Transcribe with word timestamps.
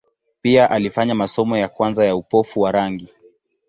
Pia 0.41 0.69
alifanya 0.71 1.15
masomo 1.15 1.57
ya 1.57 1.67
kwanza 1.67 2.05
ya 2.05 2.15
upofu 2.15 2.61
wa 2.61 2.71
rangi. 2.71 3.09